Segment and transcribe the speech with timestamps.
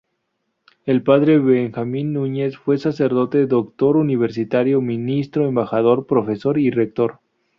[0.87, 7.19] El Padre Benjamín Núñez fue sacerdote, doctor universitario, ministro, embajador, profesor y rector.